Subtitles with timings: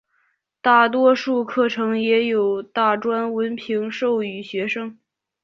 [0.63, 4.97] 大多数课程也有大专文凭授予学生。